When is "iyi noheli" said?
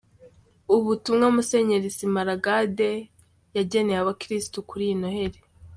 4.87-5.39